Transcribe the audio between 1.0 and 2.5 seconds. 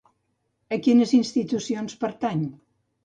institucions pertany?